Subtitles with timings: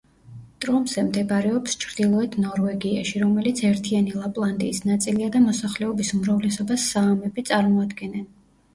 [0.63, 8.31] ტრომსე მდებარეობს ჩრდილოეთ ნორვეგიაში, რომელიც ერთიანი ლაპლანდიის ნაწილია და მოსახლეობის უმრავლესობას საამები წარმოადგენენ.